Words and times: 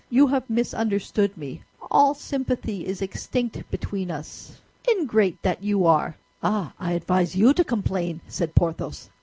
You 0.09 0.25
have 0.25 0.49
misunderstood 0.49 1.37
me, 1.37 1.61
all 1.91 2.15
sympathy 2.15 2.87
is 2.87 3.03
extinct 3.03 3.61
between 3.69 4.09
us." 4.09 4.59
"Ingrate 4.89 5.39
that 5.43 5.61
you 5.63 5.85
are!" 5.85 6.15
"Ah! 6.41 6.73
I 6.79 6.93
advise 6.93 7.35
you 7.35 7.53
to 7.53 7.63
complain!" 7.63 8.21
said 8.27 8.55
Porthos. 8.55 9.11